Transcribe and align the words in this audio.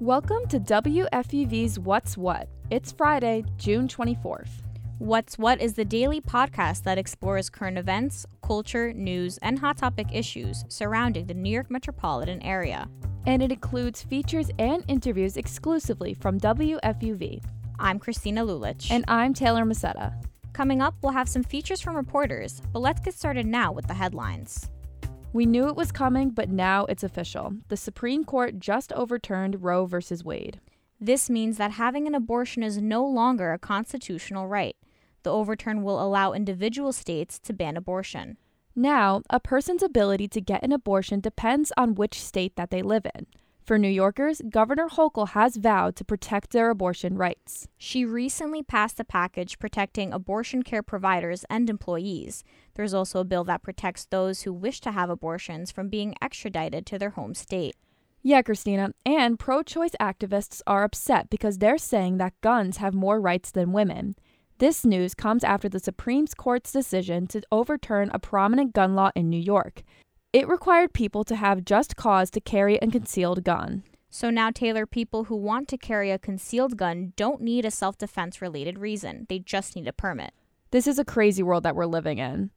Welcome 0.00 0.46
to 0.48 0.60
WFUV's 0.60 1.78
What's 1.78 2.18
What. 2.18 2.50
It's 2.68 2.92
Friday, 2.92 3.44
June 3.56 3.88
24th. 3.88 4.50
What's 4.98 5.38
What 5.38 5.58
is 5.62 5.72
the 5.72 5.86
daily 5.86 6.20
podcast 6.20 6.82
that 6.82 6.98
explores 6.98 7.48
current 7.48 7.78
events, 7.78 8.26
culture, 8.42 8.92
news, 8.92 9.38
and 9.38 9.58
hot 9.58 9.78
topic 9.78 10.08
issues 10.12 10.66
surrounding 10.68 11.24
the 11.24 11.32
New 11.32 11.48
York 11.48 11.70
metropolitan 11.70 12.42
area. 12.42 12.90
And 13.24 13.42
it 13.42 13.50
includes 13.50 14.02
features 14.02 14.50
and 14.58 14.84
interviews 14.86 15.38
exclusively 15.38 16.12
from 16.12 16.38
WFUV. 16.40 17.42
I'm 17.78 17.98
Christina 17.98 18.44
Lulich. 18.44 18.90
And 18.90 19.02
I'm 19.08 19.32
Taylor 19.32 19.64
Masetta. 19.64 20.12
Coming 20.52 20.82
up, 20.82 20.94
we'll 21.02 21.12
have 21.12 21.28
some 21.28 21.42
features 21.42 21.80
from 21.80 21.96
reporters, 21.96 22.60
but 22.70 22.80
let's 22.80 23.00
get 23.00 23.14
started 23.14 23.46
now 23.46 23.72
with 23.72 23.86
the 23.86 23.94
headlines. 23.94 24.68
We 25.36 25.44
knew 25.44 25.68
it 25.68 25.76
was 25.76 25.92
coming, 25.92 26.30
but 26.30 26.48
now 26.48 26.86
it's 26.86 27.02
official. 27.02 27.56
The 27.68 27.76
Supreme 27.76 28.24
Court 28.24 28.58
just 28.58 28.90
overturned 28.94 29.62
Roe 29.62 29.84
v. 29.84 29.98
Wade. 30.24 30.62
This 30.98 31.28
means 31.28 31.58
that 31.58 31.72
having 31.72 32.06
an 32.06 32.14
abortion 32.14 32.62
is 32.62 32.78
no 32.78 33.04
longer 33.04 33.52
a 33.52 33.58
constitutional 33.58 34.48
right. 34.48 34.76
The 35.24 35.30
overturn 35.30 35.82
will 35.82 36.02
allow 36.02 36.32
individual 36.32 36.90
states 36.90 37.38
to 37.40 37.52
ban 37.52 37.76
abortion. 37.76 38.38
Now, 38.74 39.20
a 39.28 39.38
person's 39.38 39.82
ability 39.82 40.26
to 40.28 40.40
get 40.40 40.62
an 40.62 40.72
abortion 40.72 41.20
depends 41.20 41.70
on 41.76 41.96
which 41.96 42.18
state 42.18 42.56
that 42.56 42.70
they 42.70 42.80
live 42.80 43.04
in. 43.14 43.26
For 43.66 43.78
New 43.78 43.88
Yorkers, 43.88 44.40
Governor 44.48 44.86
Hochul 44.86 45.30
has 45.30 45.56
vowed 45.56 45.96
to 45.96 46.04
protect 46.04 46.52
their 46.52 46.70
abortion 46.70 47.16
rights. 47.16 47.66
She 47.76 48.04
recently 48.04 48.62
passed 48.62 49.00
a 49.00 49.04
package 49.04 49.58
protecting 49.58 50.12
abortion 50.12 50.62
care 50.62 50.84
providers 50.84 51.44
and 51.50 51.68
employees. 51.68 52.44
There's 52.74 52.94
also 52.94 53.18
a 53.18 53.24
bill 53.24 53.42
that 53.42 53.64
protects 53.64 54.04
those 54.04 54.42
who 54.42 54.52
wish 54.52 54.80
to 54.82 54.92
have 54.92 55.10
abortions 55.10 55.72
from 55.72 55.88
being 55.88 56.14
extradited 56.22 56.86
to 56.86 56.96
their 56.96 57.10
home 57.10 57.34
state. 57.34 57.74
Yeah, 58.22 58.40
Christina, 58.42 58.92
and 59.04 59.36
pro 59.36 59.64
choice 59.64 59.96
activists 60.00 60.62
are 60.64 60.84
upset 60.84 61.28
because 61.28 61.58
they're 61.58 61.76
saying 61.76 62.18
that 62.18 62.40
guns 62.42 62.76
have 62.76 62.94
more 62.94 63.20
rights 63.20 63.50
than 63.50 63.72
women. 63.72 64.14
This 64.58 64.84
news 64.84 65.12
comes 65.12 65.42
after 65.42 65.68
the 65.68 65.80
Supreme 65.80 66.28
Court's 66.28 66.70
decision 66.70 67.26
to 67.26 67.42
overturn 67.50 68.12
a 68.14 68.20
prominent 68.20 68.74
gun 68.74 68.94
law 68.94 69.10
in 69.16 69.28
New 69.28 69.40
York. 69.40 69.82
It 70.36 70.48
required 70.48 70.92
people 70.92 71.24
to 71.24 71.34
have 71.34 71.64
just 71.64 71.96
cause 71.96 72.30
to 72.32 72.42
carry 72.42 72.76
a 72.76 72.88
concealed 72.88 73.42
gun. 73.42 73.84
So 74.10 74.28
now, 74.28 74.50
Taylor, 74.50 74.84
people 74.84 75.24
who 75.24 75.34
want 75.34 75.66
to 75.68 75.78
carry 75.78 76.10
a 76.10 76.18
concealed 76.18 76.76
gun 76.76 77.14
don't 77.16 77.40
need 77.40 77.64
a 77.64 77.70
self 77.70 77.96
defense 77.96 78.42
related 78.42 78.78
reason. 78.78 79.24
They 79.30 79.38
just 79.38 79.74
need 79.74 79.88
a 79.88 79.94
permit. 79.94 80.34
This 80.72 80.86
is 80.86 80.98
a 80.98 81.06
crazy 81.06 81.42
world 81.42 81.62
that 81.62 81.74
we're 81.74 81.86
living 81.86 82.18
in. 82.18 82.50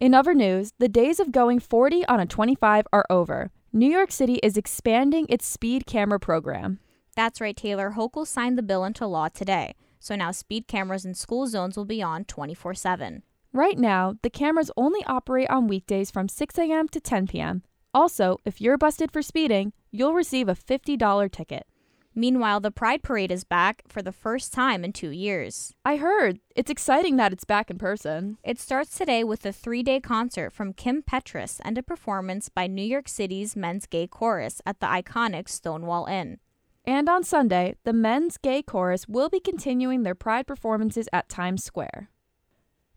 In 0.00 0.14
other 0.14 0.34
news, 0.34 0.72
the 0.78 0.88
days 0.88 1.18
of 1.18 1.32
going 1.32 1.58
40 1.58 2.06
on 2.06 2.20
a 2.20 2.26
25 2.26 2.86
are 2.92 3.06
over. 3.10 3.50
New 3.72 3.90
York 3.90 4.12
City 4.12 4.34
is 4.34 4.56
expanding 4.56 5.26
its 5.28 5.44
speed 5.44 5.84
camera 5.84 6.20
program. 6.20 6.78
That's 7.16 7.40
right, 7.40 7.56
Taylor. 7.56 7.94
Hochul 7.96 8.24
signed 8.24 8.56
the 8.56 8.62
bill 8.62 8.84
into 8.84 9.04
law 9.04 9.26
today. 9.30 9.74
So 9.98 10.14
now 10.14 10.30
speed 10.30 10.68
cameras 10.68 11.04
in 11.04 11.14
school 11.14 11.48
zones 11.48 11.76
will 11.76 11.86
be 11.86 12.00
on 12.00 12.24
24 12.24 12.74
7. 12.74 13.24
Right 13.56 13.78
now, 13.78 14.16
the 14.20 14.28
cameras 14.28 14.70
only 14.76 15.02
operate 15.06 15.48
on 15.48 15.66
weekdays 15.66 16.10
from 16.10 16.28
6 16.28 16.58
a.m. 16.58 16.88
to 16.88 17.00
10 17.00 17.26
p.m. 17.26 17.62
Also, 17.94 18.36
if 18.44 18.60
you're 18.60 18.76
busted 18.76 19.10
for 19.10 19.22
speeding, 19.22 19.72
you'll 19.90 20.12
receive 20.12 20.46
a 20.46 20.54
$50 20.54 21.32
ticket. 21.32 21.66
Meanwhile, 22.14 22.60
the 22.60 22.70
Pride 22.70 23.02
Parade 23.02 23.32
is 23.32 23.44
back 23.44 23.80
for 23.88 24.02
the 24.02 24.12
first 24.12 24.52
time 24.52 24.84
in 24.84 24.92
two 24.92 25.08
years. 25.08 25.72
I 25.86 25.96
heard. 25.96 26.38
It's 26.54 26.70
exciting 26.70 27.16
that 27.16 27.32
it's 27.32 27.46
back 27.46 27.70
in 27.70 27.78
person. 27.78 28.36
It 28.44 28.60
starts 28.60 28.94
today 28.94 29.24
with 29.24 29.46
a 29.46 29.52
three 29.54 29.82
day 29.82 30.00
concert 30.00 30.52
from 30.52 30.74
Kim 30.74 31.02
Petras 31.02 31.58
and 31.64 31.78
a 31.78 31.82
performance 31.82 32.50
by 32.50 32.66
New 32.66 32.82
York 32.82 33.08
City's 33.08 33.56
Men's 33.56 33.86
Gay 33.86 34.06
Chorus 34.06 34.60
at 34.66 34.80
the 34.80 34.86
iconic 34.86 35.48
Stonewall 35.48 36.04
Inn. 36.04 36.40
And 36.84 37.08
on 37.08 37.24
Sunday, 37.24 37.76
the 37.84 37.94
Men's 37.94 38.36
Gay 38.36 38.60
Chorus 38.60 39.08
will 39.08 39.30
be 39.30 39.40
continuing 39.40 40.02
their 40.02 40.14
Pride 40.14 40.46
performances 40.46 41.08
at 41.10 41.30
Times 41.30 41.64
Square. 41.64 42.10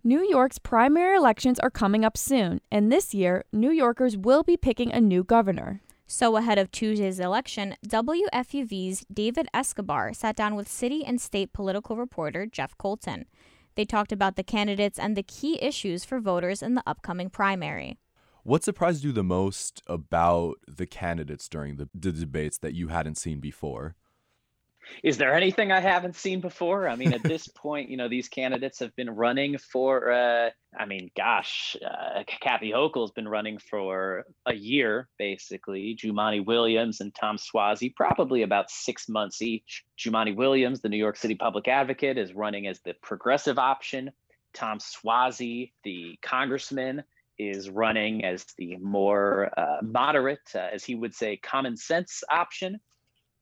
New 0.04 0.26
York's 0.30 0.60
primary 0.60 1.18
elections 1.18 1.60
are 1.60 1.70
coming 1.70 2.06
up 2.06 2.16
soon, 2.16 2.62
and 2.72 2.90
this 2.90 3.14
year, 3.14 3.44
New 3.52 3.70
Yorkers 3.70 4.16
will 4.16 4.44
be 4.44 4.56
picking 4.56 4.94
a 4.94 5.02
new 5.02 5.26
governor. 5.26 5.82
So, 6.08 6.38
ahead 6.38 6.58
of 6.58 6.72
Tuesday's 6.72 7.20
election, 7.20 7.76
WFUV's 7.86 9.06
David 9.14 9.50
Escobar 9.54 10.14
sat 10.14 10.38
down 10.38 10.56
with 10.56 10.70
city 10.70 11.04
and 11.04 11.20
state 11.20 11.52
political 11.52 11.98
reporter 11.98 12.46
Jeff 12.46 12.78
Coltin. 12.78 13.26
They 13.76 13.84
talked 13.84 14.14
about 14.14 14.38
the 14.38 14.44
candidates 14.44 14.98
and 14.98 15.18
the 15.18 15.24
key 15.24 15.62
issues 15.62 16.06
for 16.06 16.22
voters 16.22 16.64
in 16.64 16.76
the 16.76 16.84
upcoming 16.88 17.30
primary. 17.30 17.98
What 18.44 18.64
surprised 18.64 19.04
you 19.04 19.12
the 19.12 19.22
most 19.22 19.84
about 19.86 20.60
the 20.66 20.86
candidates 20.86 21.50
during 21.50 21.76
the, 21.76 21.90
the 21.94 22.14
debates 22.14 22.58
that 22.60 22.74
you 22.74 22.88
hadn't 22.88 23.18
seen 23.18 23.42
before? 23.42 23.96
Is 25.04 25.18
there 25.18 25.34
anything 25.34 25.72
I 25.72 25.80
haven't 25.80 26.16
seen 26.16 26.42
before? 26.42 26.88
I 26.88 26.96
mean, 26.96 27.14
at 27.14 27.24
this 27.24 27.48
point, 27.56 27.90
you 27.90 27.98
know, 27.98 28.10
these 28.10 28.28
candidates 28.28 28.80
have 28.80 28.96
been 28.96 29.10
running 29.10 29.58
for, 29.58 30.12
uh, 30.12 30.50
I 30.78 30.86
mean, 30.86 31.10
gosh, 31.16 31.76
uh, 31.86 32.24
Kathy 32.28 32.72
Hochul's 32.72 33.12
been 33.12 33.28
running 33.28 33.58
for 33.58 34.26
a 34.46 34.54
year, 34.54 35.08
basically. 35.18 35.98
Jumaane 36.02 36.46
Williams 36.46 37.02
and 37.02 37.14
Tom 37.14 37.38
Suozzi, 37.38 37.96
probably 37.96 38.44
about 38.44 38.70
six 38.70 39.10
months 39.10 39.42
each. 39.42 39.84
Jumaane 39.98 40.36
Williams, 40.36 40.82
the 40.82 40.90
New 40.90 40.98
York 40.98 41.18
City 41.18 41.36
public 41.36 41.68
advocate, 41.68 42.18
is 42.18 42.34
running 42.34 42.68
as 42.68 42.80
the 42.82 42.94
progressive 43.02 43.58
option. 43.58 44.12
Tom 44.54 44.80
Suozzi, 44.80 45.72
the 45.84 46.18
congressman, 46.22 47.04
is 47.40 47.70
running 47.70 48.26
as 48.26 48.46
the 48.58 48.76
more 48.78 49.50
uh, 49.58 49.78
moderate, 49.82 50.40
uh, 50.54 50.68
as 50.74 50.84
he 50.84 50.94
would 50.94 51.16
say, 51.16 51.38
common 51.38 51.78
sense 51.78 52.22
option. 52.30 52.80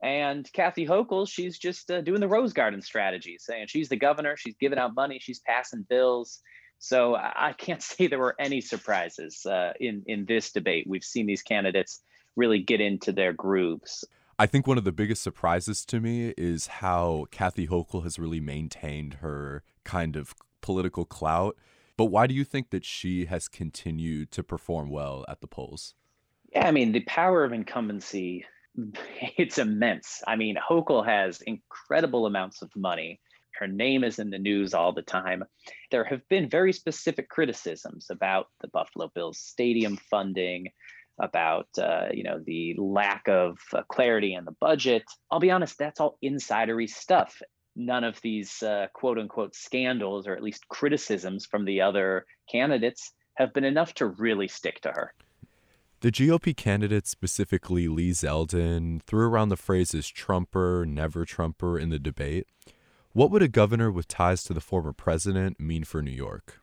And 0.01 0.51
Kathy 0.53 0.85
Hochul, 0.85 1.27
she's 1.27 1.57
just 1.57 1.89
uh, 1.89 2.01
doing 2.01 2.19
the 2.19 2.27
Rose 2.27 2.53
Garden 2.53 2.81
strategy, 2.81 3.37
saying 3.39 3.67
she's 3.67 3.89
the 3.89 3.95
governor, 3.95 4.37
she's 4.37 4.55
giving 4.59 4.77
out 4.77 4.95
money, 4.95 5.19
she's 5.19 5.39
passing 5.39 5.85
bills. 5.89 6.39
So 6.79 7.15
I 7.15 7.53
can't 7.57 7.81
say 7.83 8.07
there 8.07 8.19
were 8.19 8.35
any 8.39 8.61
surprises 8.61 9.45
uh, 9.45 9.73
in 9.79 10.03
in 10.05 10.25
this 10.25 10.51
debate. 10.51 10.85
We've 10.87 11.03
seen 11.03 11.25
these 11.25 11.41
candidates 11.41 12.01
really 12.35 12.59
get 12.59 12.81
into 12.81 13.11
their 13.11 13.33
grooves. 13.33 14.05
I 14.39 14.45
think 14.45 14.67
one 14.67 14.77
of 14.77 14.83
the 14.83 14.91
biggest 14.91 15.23
surprises 15.23 15.83
to 15.85 15.99
me 15.99 16.35
is 16.37 16.67
how 16.67 17.25
Kathy 17.31 17.67
Hochul 17.67 18.03
has 18.03 18.19
really 18.19 18.39
maintained 18.39 19.15
her 19.15 19.63
kind 19.83 20.15
of 20.15 20.35
political 20.61 21.05
clout. 21.05 21.57
But 21.97 22.05
why 22.05 22.27
do 22.27 22.35
you 22.35 22.43
think 22.43 22.69
that 22.69 22.85
she 22.85 23.25
has 23.25 23.47
continued 23.47 24.31
to 24.33 24.43
perform 24.43 24.91
well 24.91 25.25
at 25.27 25.41
the 25.41 25.47
polls? 25.47 25.95
Yeah, 26.51 26.67
I 26.67 26.71
mean, 26.71 26.91
the 26.91 26.99
power 27.01 27.43
of 27.43 27.51
incumbency 27.51 28.45
it's 29.37 29.57
immense. 29.57 30.21
I 30.27 30.35
mean, 30.35 30.55
Hochul 30.55 31.05
has 31.05 31.41
incredible 31.41 32.25
amounts 32.25 32.61
of 32.61 32.75
money. 32.75 33.19
Her 33.59 33.67
name 33.67 34.03
is 34.03 34.19
in 34.19 34.29
the 34.29 34.37
news 34.37 34.73
all 34.73 34.93
the 34.93 35.01
time. 35.01 35.43
There 35.89 36.03
have 36.03 36.27
been 36.29 36.49
very 36.49 36.71
specific 36.71 37.27
criticisms 37.27 38.07
about 38.11 38.47
the 38.61 38.67
Buffalo 38.67 39.09
Bills 39.13 39.39
stadium 39.39 39.97
funding, 39.97 40.67
about 41.19 41.67
uh, 41.79 42.09
you 42.11 42.23
know 42.23 42.39
the 42.45 42.75
lack 42.77 43.27
of 43.27 43.57
uh, 43.73 43.81
clarity 43.89 44.35
in 44.35 44.45
the 44.45 44.55
budget. 44.61 45.03
I'll 45.31 45.39
be 45.39 45.49
honest, 45.49 45.77
that's 45.79 45.99
all 45.99 46.19
insidery 46.23 46.87
stuff. 46.87 47.41
None 47.75 48.03
of 48.03 48.21
these 48.21 48.61
uh, 48.61 48.87
quote 48.93 49.17
unquote 49.17 49.55
scandals, 49.55 50.27
or 50.27 50.35
at 50.35 50.43
least 50.43 50.67
criticisms 50.67 51.47
from 51.47 51.65
the 51.65 51.81
other 51.81 52.25
candidates, 52.51 53.11
have 53.35 53.53
been 53.53 53.63
enough 53.63 53.93
to 53.95 54.05
really 54.05 54.47
stick 54.47 54.81
to 54.81 54.89
her. 54.89 55.13
The 56.01 56.11
GOP 56.11 56.55
candidate, 56.55 57.07
specifically 57.07 57.87
Lee 57.87 58.11
Zeldin, 58.11 59.01
threw 59.01 59.27
around 59.27 59.49
the 59.49 59.57
phrases 59.57 60.07
Trumper, 60.07 60.85
never 60.87 61.25
Trumper 61.25 61.79
in 61.79 61.89
the 61.89 61.97
debate. 61.97 62.45
What 63.13 63.31
would 63.31 63.41
a 63.41 63.47
governor 63.47 63.91
with 63.91 64.07
ties 64.07 64.43
to 64.43 64.53
the 64.53 64.61
former 64.61 64.93
president 64.93 65.59
mean 65.59 65.83
for 65.83 66.03
New 66.03 66.11
York? 66.11 66.61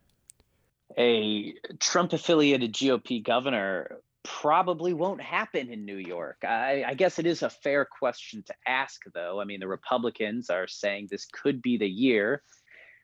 A 0.97 1.53
Trump 1.81 2.13
affiliated 2.13 2.75
GOP 2.75 3.25
governor 3.25 3.99
probably 4.23 4.95
won't 4.95 5.21
happen 5.21 5.69
in 5.69 5.85
New 5.85 5.97
York. 5.97 6.45
I, 6.45 6.85
I, 6.87 6.95
guess 6.95 7.19
it 7.19 7.27
is 7.27 7.43
a 7.43 7.51
fair 7.51 7.85
question 7.85 8.45
to 8.47 8.55
ask, 8.69 9.01
though. 9.13 9.41
I 9.41 9.45
mean, 9.45 9.59
the 9.59 9.67
Republicans 9.67 10.49
are 10.49 10.69
saying 10.69 11.09
this 11.11 11.27
could 11.27 11.61
be 11.61 11.77
the 11.77 11.89
year. 11.89 12.43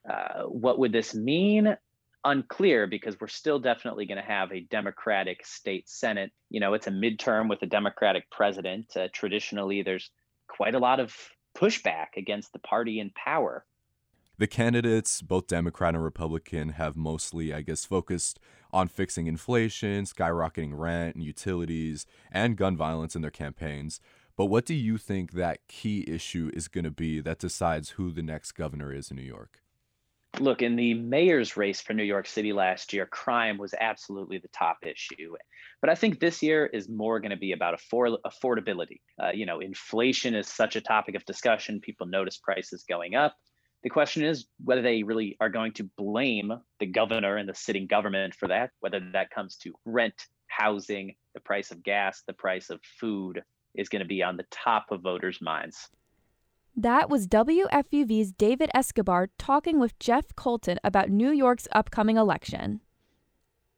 Uh, 0.09 0.45
what 0.45 0.79
would 0.79 0.93
this 0.93 1.13
mean? 1.13 1.77
Unclear 2.25 2.87
because 2.87 3.19
we're 3.21 3.29
still 3.29 3.59
definitely 3.59 4.07
going 4.07 4.19
to 4.19 4.23
have 4.23 4.53
a 4.53 4.61
Democratic 4.61 5.45
state 5.47 5.89
Senate. 5.89 6.31
You 6.51 6.61
know, 6.61 6.75
it's 6.75 6.87
a 6.87 6.91
midterm 6.91 7.49
with 7.49 7.63
a 7.63 7.67
Democratic 7.67 8.31
president. 8.31 8.97
Uh, 8.97 9.09
traditionally, 9.13 9.83
there's 9.83 10.11
quite 10.49 10.75
a 10.75 10.79
lot 10.79 11.01
of 11.01 11.15
pushback 11.57 12.17
against 12.17 12.53
the 12.53 12.59
party 12.59 13.01
in 13.01 13.11
power. 13.11 13.65
The 14.39 14.47
candidates, 14.47 15.21
both 15.21 15.49
Democrat 15.49 15.95
and 15.95 16.03
Republican, 16.03 16.71
have 16.71 16.97
mostly, 16.97 17.53
I 17.53 17.61
guess, 17.61 17.85
focused 17.85 18.39
on 18.73 18.89
fixing 18.89 19.27
inflation, 19.27 20.05
skyrocketing 20.05 20.73
rent 20.73 21.15
and 21.15 21.23
utilities, 21.23 22.07
and 22.33 22.57
gun 22.57 22.75
violence 22.75 23.15
in 23.15 23.21
their 23.21 23.31
campaigns. 23.31 24.01
But 24.37 24.47
what 24.47 24.65
do 24.65 24.73
you 24.73 24.97
think 24.97 25.33
that 25.33 25.69
key 25.69 26.05
issue 26.09 26.51
is 26.55 26.69
going 26.69 26.85
to 26.85 26.91
be 26.91 27.21
that 27.21 27.39
decides 27.39 27.91
who 27.91 28.11
the 28.11 28.23
next 28.23 28.53
governor 28.53 28.95
is 28.95 29.11
in 29.11 29.19
New 29.19 29.23
York? 29.23 29.60
Look, 30.39 30.63
in 30.63 30.77
the 30.77 30.95
mayor's 30.95 31.57
race 31.57 31.81
for 31.81 31.93
New 31.93 32.05
York 32.05 32.27
City 32.27 32.53
last 32.53 32.93
year, 32.93 33.05
crime 33.05 33.59
was 33.59 33.75
absolutely 33.79 34.39
the 34.39 34.49
top 34.49 34.79
issue. 34.83 35.35
But 35.81 35.91
I 35.91 35.95
think 35.95 36.21
this 36.21 36.43
year 36.43 36.67
is 36.67 36.89
more 36.89 37.21
going 37.21 37.31
to 37.31 37.37
be 37.37 37.53
about 37.53 37.75
afford- 37.75 38.21
affordability. 38.25 39.01
Uh, 39.23 39.31
you 39.35 39.45
know, 39.45 39.61
inflation 39.61 40.35
is 40.35 40.47
such 40.47 40.77
a 40.77 40.81
topic 40.81 41.15
of 41.15 41.25
discussion. 41.25 41.81
People 41.81 42.07
notice 42.07 42.39
prices 42.39 42.85
going 42.89 43.17
up. 43.17 43.35
The 43.83 43.91
question 43.91 44.25
is 44.25 44.47
whether 44.63 44.83
they 44.83 45.03
really 45.03 45.37
are 45.41 45.49
going 45.49 45.73
to 45.73 45.91
blame 45.97 46.53
the 46.79 46.87
governor 46.87 47.37
and 47.37 47.49
the 47.49 47.55
sitting 47.55 47.87
government 47.87 48.35
for 48.35 48.49
that, 48.49 48.71
whether 48.81 49.01
that 49.13 49.31
comes 49.31 49.57
to 49.59 49.73
rent, 49.87 50.27
housing, 50.49 51.15
the 51.35 51.41
price 51.41 51.71
of 51.71 51.83
gas, 51.83 52.23
the 52.27 52.35
price 52.35 52.71
of 52.71 52.81
food 53.01 53.43
is 53.75 53.89
going 53.89 54.01
to 54.01 54.09
be 54.09 54.23
on 54.23 54.37
the 54.37 54.47
top 54.51 54.87
of 54.91 55.01
voters' 55.01 55.41
minds. 55.41 55.89
That 56.81 57.11
was 57.11 57.27
WFUV's 57.27 58.33
David 58.33 58.71
Escobar 58.75 59.29
talking 59.37 59.79
with 59.79 59.99
Jeff 59.99 60.35
Coltin 60.35 60.79
about 60.83 61.11
New 61.11 61.31
York's 61.31 61.69
upcoming 61.73 62.17
election. 62.17 62.81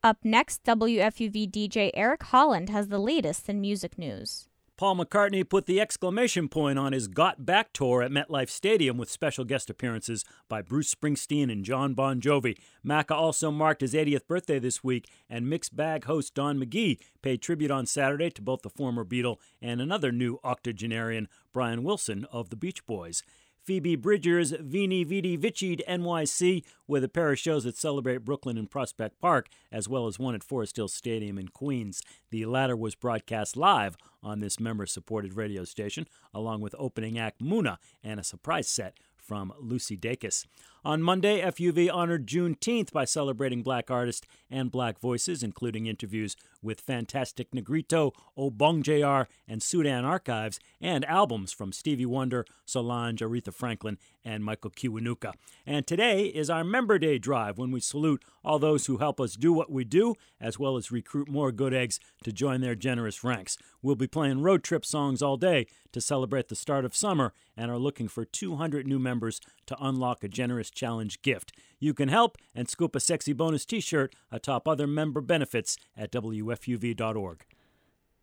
Up 0.05 0.19
next, 0.23 0.63
WFUV 0.63 1.51
DJ 1.51 1.91
Eric 1.95 2.23
Holland 2.23 2.71
has 2.71 2.87
the 2.87 3.01
latest 3.01 3.49
in 3.49 3.61
music 3.61 3.99
news. 3.99 4.47
Paul 4.83 4.97
McCartney 4.97 5.49
put 5.49 5.67
the 5.67 5.81
exclamation 5.81 6.49
point 6.49 6.77
on 6.77 6.93
his 6.93 7.07
Got 7.07 7.47
Back 7.47 7.73
tour 7.73 8.03
at 8.03 8.11
MetLife 8.11 8.51
Stadium 8.51 8.99
with 8.99 9.09
special 9.09 9.45
guest 9.45 9.71
appearances 9.71 10.25
by 10.49 10.61
Bruce 10.61 10.93
Springsteen 10.93 11.53
and 11.53 11.65
Jon 11.65 11.95
Bon 11.95 12.21
Jovi. 12.21 12.59
Macca 12.85 13.13
also 13.13 13.53
marked 13.53 13.83
his 13.83 13.95
80th 13.95 14.27
birthday 14.27 14.59
this 14.59 14.83
week, 14.83 15.09
and 15.31 15.49
Mixed 15.49 15.77
Bag 15.77 16.07
host 16.07 16.35
Don 16.35 16.59
McGee 16.59 16.99
paid 17.23 17.41
tribute 17.41 17.71
on 17.71 17.87
Saturday 17.87 18.29
to 18.31 18.43
both 18.43 18.63
the 18.63 18.71
former 18.71 19.05
Beatle 19.05 19.37
and 19.61 19.81
another 19.81 20.11
new 20.11 20.41
octogenarian, 20.43 21.29
Brian 21.53 21.85
Wilson 21.85 22.27
of 22.33 22.51
the 22.51 22.57
Beach 22.57 22.85
Boys. 22.85 23.23
Phoebe 23.65 23.95
Bridgers' 23.95 24.53
Veni 24.59 25.05
Vidi 25.05 25.37
Vici 25.37 25.77
NYC, 25.77 26.65
with 26.89 27.05
a 27.05 27.09
pair 27.09 27.31
of 27.31 27.39
shows 27.39 27.63
that 27.63 27.77
celebrate 27.77 28.25
Brooklyn 28.25 28.59
and 28.59 28.69
Prospect 28.69 29.21
Park, 29.21 29.49
as 29.71 29.89
well 29.89 30.09
as 30.09 30.19
one 30.19 30.35
at 30.35 30.43
Forest 30.43 30.77
Hills 30.77 30.93
Stadium 30.93 31.39
in 31.39 31.47
Queens. 31.49 32.03
The 32.31 32.45
latter 32.47 32.77
was 32.77 32.97
broadcast 32.97 33.57
live 33.57 33.97
on 34.21 34.41
this 34.41 34.59
member 34.59 34.85
supported 34.87 35.35
radio 35.35 35.65
station, 35.65 36.09
along 36.35 36.61
with 36.61 36.75
opening 36.77 37.19
act 37.19 37.41
Muna 37.41 37.79
and 38.03 38.19
a 38.19 38.25
surprise 38.25 38.69
set 38.69 38.99
from 39.23 39.53
Lucy 39.59 39.97
Dacus. 39.97 40.45
On 40.85 41.01
Monday, 41.01 41.41
FUV 41.41 41.89
honored 41.93 42.27
Juneteenth 42.27 42.91
by 42.91 43.05
celebrating 43.05 43.63
black 43.63 43.89
artists 43.89 44.27
and 44.51 44.73
black 44.73 44.99
voices, 44.99 45.45
including 45.45 45.87
interviews 45.87 46.35
with 46.61 46.81
Fantastic 46.81 47.55
Negrito, 47.55 48.13
Obongjayar, 48.37 49.27
and 49.47 49.63
Sudan 49.63 50.05
Archives, 50.05 50.59
and 50.81 51.05
albums 51.05 51.53
from 51.53 51.71
Stevie 51.71 52.05
Wonder, 52.05 52.45
Solange, 52.65 53.21
Aretha 53.21 53.55
Franklin, 53.55 53.97
and 54.25 54.45
Michael 54.45 54.71
Kiwanuka. 54.71 55.35
And 55.65 55.87
today 55.87 56.25
is 56.25 56.51
our 56.51 56.65
Member 56.65 56.99
Day 56.99 57.19
drive 57.19 57.59
when 57.59 57.71
we 57.71 57.81
salute 57.81 58.25
all 58.45 58.59
those 58.59 58.87
who 58.87 58.97
help 58.97 59.21
us 59.21 59.37
do 59.37 59.53
what 59.53 59.71
we 59.71 59.85
do, 59.85 60.17
as 60.41 60.59
well 60.59 60.77
as 60.77 60.91
recruit 60.91 61.29
more 61.29 61.53
good 61.53 61.73
eggs 61.73 62.01
to 62.25 62.33
join 62.33 62.61
their 62.61 62.75
generous 62.75 63.23
ranks. 63.23 63.57
We'll 63.83 63.95
be 63.95 64.09
playing 64.09 64.43
road 64.43 64.65
trip 64.65 64.85
songs 64.85 65.23
all 65.23 65.37
day 65.37 65.67
to 65.93 66.01
celebrate 66.01 66.49
the 66.49 66.57
start 66.57 66.85
of 66.85 66.97
summer 66.97 67.33
and 67.57 67.71
are 67.71 67.79
looking 67.79 68.09
for 68.09 68.25
200 68.25 68.87
new 68.87 68.99
members 68.99 69.12
to 69.21 69.77
unlock 69.81 70.25
a 70.25 70.29
generous 70.29 70.71
challenge 70.71 71.23
gift. 71.23 71.53
You 71.79 71.95
can 71.95 72.09
help 72.09 72.39
and 72.55 72.69
scoop 72.69 72.95
a 72.97 73.01
sexy 73.01 73.33
bonus 73.33 73.65
t 73.65 73.81
shirt 73.81 74.15
atop 74.31 74.69
other 74.69 74.87
member 74.87 75.21
benefits 75.21 75.77
at 75.97 76.13
WFUV.org. 76.13 77.45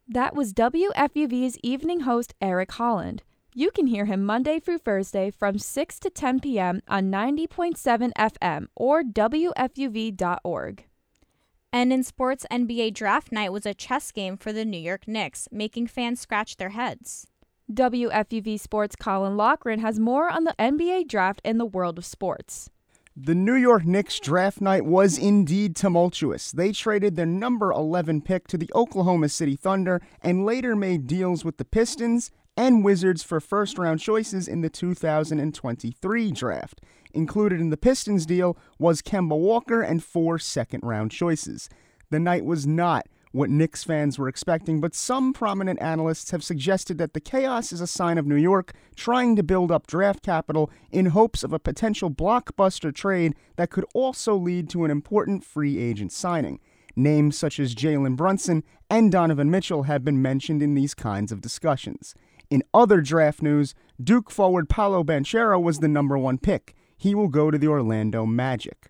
That 0.07 0.35
was 0.35 0.53
WFUV's 0.53 1.57
evening 1.61 2.01
host, 2.01 2.33
Eric 2.41 2.71
Holland. 2.71 3.23
You 3.53 3.71
can 3.71 3.87
hear 3.87 4.05
him 4.05 4.25
Monday 4.25 4.59
through 4.59 4.79
Thursday 4.79 5.31
from 5.31 5.59
6 5.59 5.99
to 5.99 6.09
10 6.09 6.39
p.m. 6.39 6.81
on 6.87 7.11
90.7 7.11 8.11
FM 8.17 8.67
or 8.75 9.03
WFUV.org. 9.03 10.85
And 11.71 11.93
in 11.93 12.03
sports, 12.03 12.45
NBA 12.51 12.93
Draft 12.93 13.31
Night 13.31 13.51
was 13.51 13.65
a 13.65 13.73
chess 13.73 14.11
game 14.11 14.37
for 14.37 14.51
the 14.51 14.65
New 14.65 14.79
York 14.79 15.07
Knicks, 15.07 15.47
making 15.51 15.87
fans 15.87 16.19
scratch 16.19 16.57
their 16.57 16.69
heads. 16.69 17.27
WFUV 17.71 18.59
Sports 18.59 18.95
Colin 18.95 19.33
Lochran 19.33 19.79
has 19.79 19.99
more 19.99 20.27
on 20.27 20.43
the 20.43 20.55
NBA 20.57 21.07
draft 21.07 21.39
and 21.45 21.59
the 21.59 21.65
world 21.65 21.99
of 21.99 22.05
sports. 22.05 22.71
The 23.15 23.35
New 23.35 23.53
York 23.53 23.85
Knicks 23.85 24.19
draft 24.19 24.59
night 24.59 24.85
was 24.85 25.19
indeed 25.19 25.75
tumultuous. 25.75 26.51
They 26.51 26.71
traded 26.71 27.15
their 27.15 27.27
number 27.27 27.71
11 27.71 28.21
pick 28.21 28.47
to 28.47 28.57
the 28.57 28.71
Oklahoma 28.73 29.29
City 29.29 29.55
Thunder 29.55 30.01
and 30.23 30.45
later 30.45 30.75
made 30.75 31.05
deals 31.05 31.45
with 31.45 31.57
the 31.57 31.65
Pistons 31.65 32.31
and 32.57 32.83
Wizards 32.83 33.21
for 33.21 33.39
first 33.39 33.77
round 33.77 33.99
choices 33.99 34.47
in 34.47 34.61
the 34.61 34.69
2023 34.69 36.31
draft. 36.31 36.81
Included 37.13 37.59
in 37.59 37.69
the 37.69 37.77
Pistons 37.77 38.25
deal 38.25 38.57
was 38.79 39.03
Kemba 39.03 39.37
Walker 39.37 39.81
and 39.83 40.03
four 40.03 40.39
second 40.39 40.81
round 40.83 41.11
choices. 41.11 41.69
The 42.09 42.19
night 42.19 42.45
was 42.45 42.65
not 42.65 43.05
what 43.31 43.49
Knicks 43.49 43.83
fans 43.83 44.17
were 44.17 44.27
expecting, 44.27 44.81
but 44.81 44.95
some 44.95 45.33
prominent 45.33 45.81
analysts 45.81 46.31
have 46.31 46.43
suggested 46.43 46.97
that 46.97 47.13
the 47.13 47.19
chaos 47.19 47.71
is 47.71 47.81
a 47.81 47.87
sign 47.87 48.17
of 48.17 48.25
New 48.25 48.35
York 48.35 48.73
trying 48.95 49.35
to 49.35 49.43
build 49.43 49.71
up 49.71 49.85
draft 49.85 50.23
capital 50.23 50.71
in 50.91 51.07
hopes 51.07 51.43
of 51.43 51.53
a 51.53 51.59
potential 51.59 52.09
blockbuster 52.09 52.93
trade 52.93 53.35
that 53.55 53.69
could 53.69 53.85
also 53.93 54.35
lead 54.35 54.69
to 54.69 54.83
an 54.83 54.91
important 54.91 55.43
free 55.43 55.77
agent 55.77 56.11
signing. 56.11 56.59
Names 56.95 57.37
such 57.37 57.59
as 57.59 57.75
Jalen 57.75 58.15
Brunson 58.15 58.63
and 58.89 59.11
Donovan 59.11 59.51
Mitchell 59.51 59.83
have 59.83 60.03
been 60.03 60.21
mentioned 60.21 60.63
in 60.63 60.73
these 60.73 60.95
kinds 60.95 61.31
of 61.31 61.41
discussions. 61.41 62.15
In 62.49 62.63
other 62.73 62.99
draft 62.99 63.43
news, 63.43 63.75
Duke 64.03 64.31
forward 64.31 64.69
Paolo 64.69 65.03
Banchero 65.03 65.61
was 65.61 65.79
the 65.79 65.87
number 65.87 66.17
one 66.17 66.39
pick. 66.39 66.75
He 66.97 67.13
will 67.13 67.27
go 67.27 67.51
to 67.51 67.57
the 67.57 67.67
Orlando 67.67 68.25
Magic. 68.25 68.89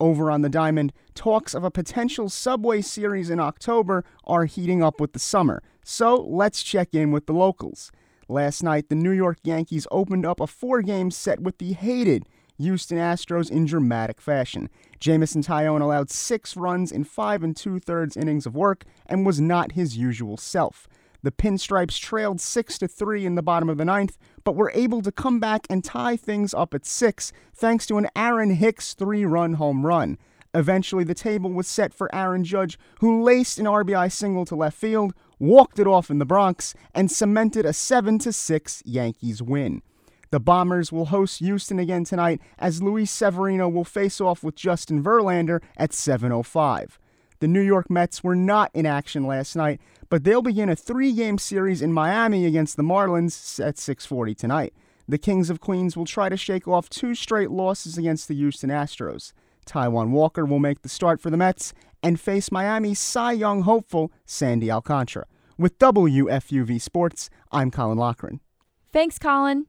Over 0.00 0.30
on 0.30 0.40
the 0.40 0.48
Diamond, 0.48 0.94
talks 1.14 1.54
of 1.54 1.62
a 1.62 1.70
potential 1.70 2.30
Subway 2.30 2.80
series 2.80 3.28
in 3.28 3.38
October 3.38 4.02
are 4.24 4.46
heating 4.46 4.82
up 4.82 4.98
with 4.98 5.12
the 5.12 5.18
summer, 5.18 5.62
so 5.84 6.16
let's 6.16 6.62
check 6.62 6.94
in 6.94 7.12
with 7.12 7.26
the 7.26 7.34
locals. 7.34 7.92
Last 8.26 8.62
night, 8.62 8.88
the 8.88 8.94
New 8.94 9.10
York 9.10 9.36
Yankees 9.44 9.86
opened 9.90 10.24
up 10.24 10.40
a 10.40 10.46
four 10.46 10.80
game 10.80 11.10
set 11.10 11.40
with 11.40 11.58
the 11.58 11.74
hated 11.74 12.24
Houston 12.56 12.96
Astros 12.96 13.50
in 13.50 13.66
dramatic 13.66 14.22
fashion. 14.22 14.70
Jameson 15.00 15.42
Taillon 15.42 15.82
allowed 15.82 16.10
six 16.10 16.56
runs 16.56 16.90
in 16.90 17.04
five 17.04 17.42
and 17.42 17.54
two 17.54 17.78
thirds 17.78 18.16
innings 18.16 18.46
of 18.46 18.54
work 18.54 18.84
and 19.04 19.26
was 19.26 19.38
not 19.38 19.72
his 19.72 19.98
usual 19.98 20.38
self. 20.38 20.88
The 21.22 21.32
Pinstripes 21.32 22.00
trailed 22.00 22.40
6 22.40 22.78
to 22.78 22.88
3 22.88 23.26
in 23.26 23.34
the 23.34 23.42
bottom 23.42 23.68
of 23.68 23.76
the 23.76 23.84
ninth, 23.84 24.16
but 24.42 24.56
were 24.56 24.72
able 24.74 25.02
to 25.02 25.12
come 25.12 25.38
back 25.38 25.66
and 25.68 25.84
tie 25.84 26.16
things 26.16 26.54
up 26.54 26.72
at 26.72 26.86
6 26.86 27.32
thanks 27.54 27.86
to 27.86 27.98
an 27.98 28.08
Aaron 28.16 28.50
Hicks 28.50 28.94
three 28.94 29.24
run 29.24 29.54
home 29.54 29.84
run. 29.84 30.16
Eventually, 30.54 31.04
the 31.04 31.14
table 31.14 31.50
was 31.50 31.68
set 31.68 31.94
for 31.94 32.12
Aaron 32.14 32.42
Judge, 32.42 32.78
who 33.00 33.22
laced 33.22 33.58
an 33.58 33.66
RBI 33.66 34.10
single 34.10 34.44
to 34.46 34.56
left 34.56 34.76
field, 34.76 35.12
walked 35.38 35.78
it 35.78 35.86
off 35.86 36.10
in 36.10 36.18
the 36.18 36.24
Bronx, 36.24 36.74
and 36.94 37.10
cemented 37.10 37.64
a 37.64 37.72
7 37.72 38.18
6 38.18 38.82
Yankees 38.84 39.42
win. 39.42 39.82
The 40.30 40.40
Bombers 40.40 40.92
will 40.92 41.06
host 41.06 41.40
Houston 41.40 41.80
again 41.80 42.04
tonight 42.04 42.40
as 42.56 42.82
Luis 42.82 43.10
Severino 43.10 43.68
will 43.68 43.84
face 43.84 44.20
off 44.20 44.44
with 44.44 44.54
Justin 44.54 45.02
Verlander 45.02 45.60
at 45.76 45.90
7:05. 45.90 46.99
The 47.40 47.48
New 47.48 47.62
York 47.62 47.88
Mets 47.88 48.22
were 48.22 48.36
not 48.36 48.70
in 48.74 48.84
action 48.84 49.26
last 49.26 49.56
night, 49.56 49.80
but 50.10 50.24
they'll 50.24 50.42
begin 50.42 50.68
a 50.68 50.76
three-game 50.76 51.38
series 51.38 51.80
in 51.80 51.92
Miami 51.92 52.44
against 52.44 52.76
the 52.76 52.82
Marlins 52.82 53.58
at 53.66 53.76
6:40 53.76 54.34
tonight. 54.34 54.74
The 55.08 55.18
Kings 55.18 55.48
of 55.48 55.58
Queens 55.58 55.96
will 55.96 56.04
try 56.04 56.28
to 56.28 56.36
shake 56.36 56.68
off 56.68 56.90
two 56.90 57.14
straight 57.14 57.50
losses 57.50 57.96
against 57.96 58.28
the 58.28 58.34
Houston 58.34 58.68
Astros. 58.70 59.32
Taijuan 59.66 60.10
Walker 60.10 60.44
will 60.44 60.58
make 60.58 60.82
the 60.82 60.88
start 60.88 61.20
for 61.20 61.30
the 61.30 61.36
Mets 61.38 61.72
and 62.02 62.20
face 62.20 62.52
Miami's 62.52 62.98
Cy 62.98 63.32
Young 63.32 63.62
hopeful 63.62 64.12
Sandy 64.26 64.70
Alcantara. 64.70 65.26
With 65.58 65.78
WFUV 65.78 66.80
Sports, 66.80 67.30
I'm 67.50 67.70
Colin 67.70 67.98
Lochran. 67.98 68.40
Thanks, 68.92 69.18
Colin. 69.18 69.66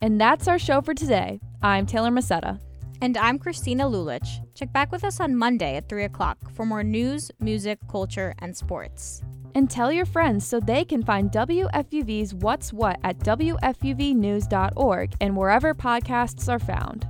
And 0.00 0.20
that's 0.20 0.46
our 0.48 0.58
show 0.58 0.82
for 0.82 0.92
today. 0.92 1.40
I'm 1.62 1.86
Taylor 1.86 2.10
Macetta. 2.10 2.60
And 3.00 3.16
I'm 3.16 3.38
Christina 3.38 3.84
Lulich. 3.84 4.40
Check 4.54 4.72
back 4.72 4.92
with 4.92 5.04
us 5.04 5.20
on 5.20 5.36
Monday 5.36 5.76
at 5.76 5.88
3 5.88 6.04
o'clock 6.04 6.38
for 6.52 6.64
more 6.64 6.84
news, 6.84 7.30
music, 7.40 7.78
culture, 7.90 8.34
and 8.38 8.56
sports. 8.56 9.22
And 9.54 9.70
tell 9.70 9.92
your 9.92 10.06
friends 10.06 10.46
so 10.46 10.58
they 10.58 10.84
can 10.84 11.02
find 11.02 11.30
WFUV's 11.30 12.34
What's 12.34 12.72
What 12.72 12.98
at 13.04 13.18
WFUVnews.org 13.18 15.14
and 15.20 15.36
wherever 15.36 15.74
podcasts 15.74 16.48
are 16.48 16.58
found. 16.58 17.06